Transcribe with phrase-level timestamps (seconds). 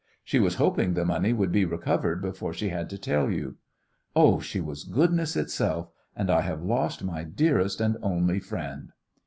[0.23, 3.57] She was hoping the money would be recovered before she had to tell you.
[4.15, 8.93] Oh, she was goodness itself, and I have lost my dearest and only friend."